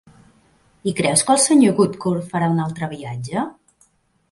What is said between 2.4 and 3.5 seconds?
un altre viatge?